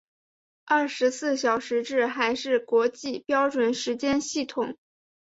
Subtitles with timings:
[0.65, 4.75] 二十四小时制还是国际标准时间系统。